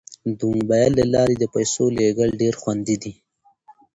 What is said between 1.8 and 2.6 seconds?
لیږل ډیر